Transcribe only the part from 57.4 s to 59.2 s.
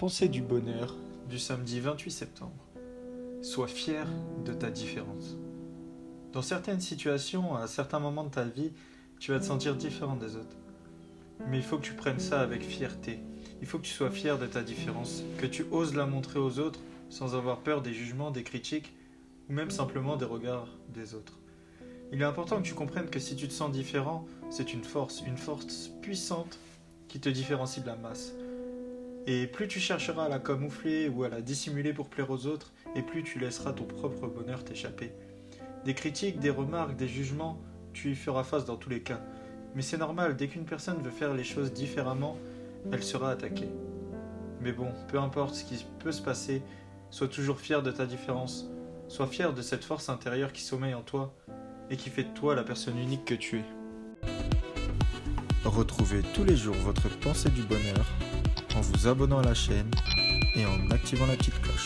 du bonheur vous